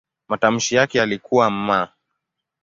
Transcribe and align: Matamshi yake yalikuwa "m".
Matamshi 0.29 0.75
yake 0.75 0.97
yalikuwa 0.97 1.47
"m". 1.47 1.87